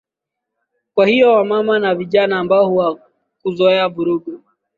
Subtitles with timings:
[0.93, 4.43] kwa hiyo wamama wa vijana ambao hawakuzoea vurugu